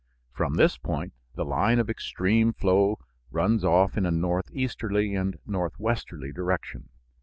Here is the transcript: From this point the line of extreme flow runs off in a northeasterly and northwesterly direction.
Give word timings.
From 0.31 0.55
this 0.55 0.77
point 0.77 1.13
the 1.35 1.45
line 1.45 1.77
of 1.77 1.87
extreme 1.87 2.53
flow 2.53 2.97
runs 3.29 3.63
off 3.63 3.95
in 3.99 4.07
a 4.07 4.09
northeasterly 4.09 5.13
and 5.13 5.37
northwesterly 5.45 6.31
direction. 6.31 6.89